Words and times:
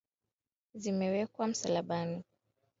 Zimewekwa 0.73 1.47
Msalabani 1.47 2.23